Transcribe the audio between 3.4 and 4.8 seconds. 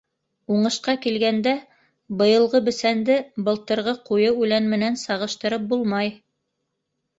былтырғы ҡуйы үлән